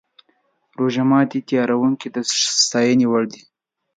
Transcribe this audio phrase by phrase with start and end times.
[0.79, 2.17] روژه ماتي تیاروونکي د
[2.65, 3.41] ستاینې وړ دي.